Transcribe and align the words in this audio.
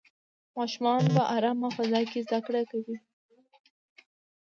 ماشومان 0.57 1.01
په 1.15 1.21
ارامه 1.35 1.69
فضا 1.77 2.01
کې 2.11 2.19
زده 2.25 2.39
کړې 2.45 2.63
کوي. 2.71 2.97